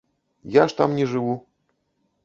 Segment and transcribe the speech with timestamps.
[0.55, 1.39] Я ж там не жыву.